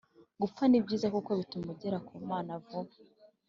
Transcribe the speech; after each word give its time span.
Gupfa 0.41 0.63
ni 0.67 0.83
byiza 0.85 1.07
kuko 1.15 1.31
bituma 1.39 1.67
ugera 1.73 1.97
ku 2.05 2.11
imana 2.21 2.51
vuba 2.65 2.93